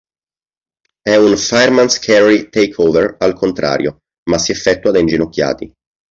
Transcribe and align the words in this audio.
È 1.03 1.15
un 1.15 1.37
fireman's 1.37 1.99
carry 1.99 2.49
takeover 2.49 3.17
al 3.19 3.33
contrario, 3.35 3.99
ma 4.31 4.39
si 4.39 4.51
effettua 4.51 4.89
da 4.89 4.97
inginocchiati. 4.97 5.71